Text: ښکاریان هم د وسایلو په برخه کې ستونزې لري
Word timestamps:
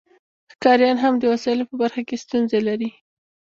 ښکاریان 0.53 0.97
هم 1.03 1.13
د 1.19 1.23
وسایلو 1.33 1.69
په 1.69 1.75
برخه 1.81 2.01
کې 2.07 2.21
ستونزې 2.23 2.59
لري 2.67 2.89